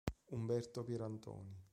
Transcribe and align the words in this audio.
Umberto 0.31 0.81
Pierantoni 0.81 1.61